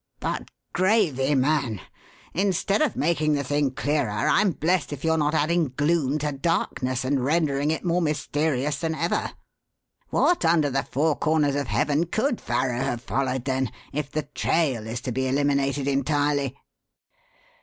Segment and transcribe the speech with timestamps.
[0.19, 1.79] But, gravy, man!
[2.33, 7.05] instead of making the thing clearer, I'm blest if you're not adding gloom to darkness,
[7.05, 9.31] and rendering it more mysterious than ever.
[10.09, 14.87] What under the four corners of heaven could Farrow have followed, then, if the 'trail'
[14.87, 16.57] is to be eliminated entirely?"